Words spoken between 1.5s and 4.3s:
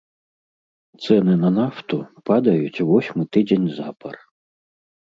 нафту падаюць восьмы тыдзень запар.